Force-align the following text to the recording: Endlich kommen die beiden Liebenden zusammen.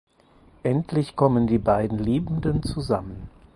Endlich 0.63 1.15
kommen 1.15 1.45
die 1.45 1.59
beiden 1.59 1.99
Liebenden 1.99 2.63
zusammen. 2.63 3.29